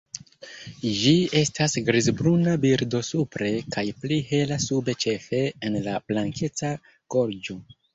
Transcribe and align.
Ĝi 1.01 1.11
estas 1.41 1.75
grizbruna 1.91 2.57
birdo 2.65 3.03
supre 3.11 3.53
kaj 3.77 3.87
pli 4.01 4.21
hela 4.33 4.61
sube 4.67 5.01
ĉefe 5.09 5.47
en 5.71 5.83
la 5.91 5.99
blankeca 6.11 6.79
gorĝo. 7.19 7.65